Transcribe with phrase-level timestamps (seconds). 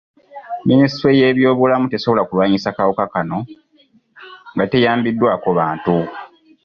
[0.67, 3.39] Minisitule y'ebyobulamu tesobola kulwanyisa kawuka kano
[4.53, 5.95] nga teyambiddwako bantu.